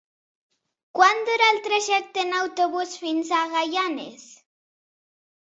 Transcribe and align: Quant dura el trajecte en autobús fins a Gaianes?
Quant 0.99 1.19
dura 1.27 1.49
el 1.55 1.59
trajecte 1.67 2.23
en 2.23 2.33
autobús 2.39 2.97
fins 3.03 3.31
a 3.43 3.43
Gaianes? 3.53 4.27